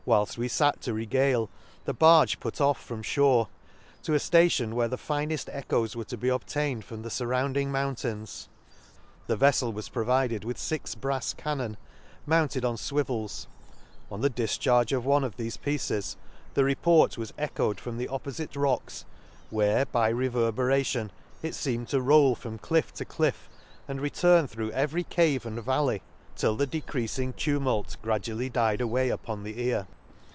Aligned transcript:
68 0.03 0.15
An 0.17 0.21
Excursion 0.23 0.33
to— 0.33 0.41
Whilfl 0.41 0.41
we 0.41 0.47
fat 0.47 0.81
to 0.81 0.93
regale, 0.95 1.49
the 1.85 1.93
barge 1.93 2.39
put 2.39 2.59
off 2.59 2.83
from 2.83 3.03
fliore, 3.03 3.47
to 4.01 4.15
a 4.15 4.17
ftation 4.17 4.73
where 4.73 4.87
the 4.87 4.97
iinefl 4.97 5.47
echoes 5.51 5.95
were 5.95 6.03
to 6.05 6.17
be 6.17 6.27
obtained 6.27 6.83
from 6.83 7.03
the 7.03 7.09
furrounding 7.09 7.67
mountains.— 7.67 8.49
The 9.27 9.37
veffel 9.37 9.71
was 9.71 9.89
provided 9.89 10.43
with 10.43 10.57
fix 10.57 10.95
brafs 10.95 11.37
cannon, 11.37 11.77
mounted 12.25 12.65
on 12.65 12.77
fwivels;— 12.77 13.45
on 14.11 14.21
the 14.21 14.29
difcharge 14.31 14.91
of 14.91 15.05
one 15.05 15.23
of 15.23 15.37
thefe 15.37 15.61
pieces, 15.61 16.17
the 16.55 16.63
report 16.63 17.15
was 17.15 17.31
echoed 17.37 17.79
from 17.79 17.99
the 17.99 18.07
oppofite 18.07 18.59
rocks, 18.59 19.05
where 19.51 19.85
by 19.85 20.09
reverberation 20.09 21.11
it 21.43 21.53
feemed 21.53 21.89
to 21.89 22.01
roll 22.01 22.33
from 22.33 22.57
cliff 22.57 22.91
to 22.95 23.05
cliff, 23.05 23.47
and 23.87 24.01
return 24.01 24.47
through 24.47 24.71
6very 24.71 25.07
cave 25.09 25.45
and 25.45 25.61
valley; 25.61 26.01
till 26.33 26.55
the 26.55 26.65
decreasing 26.65 27.33
tumult 27.33 27.97
gradually 28.01 28.49
died 28.49 28.79
away 28.79 29.09
upon 29.09 29.43
the 29.43 29.61
ear. 29.61 29.85